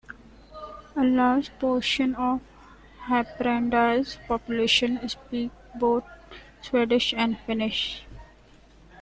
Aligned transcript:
A 0.95 1.05
large 1.05 1.51
portion 1.59 2.15
of 2.15 2.41
Haparanda's 3.05 4.17
population 4.27 5.07
speak 5.07 5.51
both 5.75 6.03
Swedish 6.63 7.13
and 7.13 7.37
Finnish. 7.41 8.03